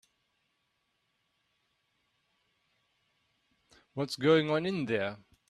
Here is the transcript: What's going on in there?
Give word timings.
What's 3.93 4.15
going 4.15 4.49
on 4.49 4.65
in 4.65 4.85
there? 4.85 5.17